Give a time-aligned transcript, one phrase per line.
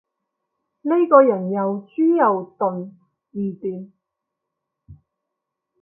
[0.81, 2.91] 呢個人又豬又鈍，
[3.33, 3.91] 唔掂